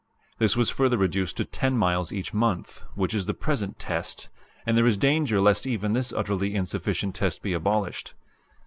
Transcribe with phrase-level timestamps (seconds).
[0.39, 4.29] This was further reduced to 10 miles each month, which is the present 'test,'
[4.65, 8.15] and there is danger lest even this utterly insufficient test be abolished.